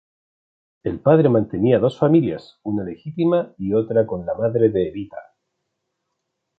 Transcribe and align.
El 0.81 0.99
padre 0.99 1.29
mantenía 1.29 1.77
dos 1.77 1.99
familias, 1.99 2.57
una 2.63 2.83
legítima 2.83 3.53
y 3.59 3.75
otra 3.75 4.07
con 4.07 4.25
la 4.25 4.33
madre 4.33 4.69
de 4.69 4.87
"Evita". 4.87 5.35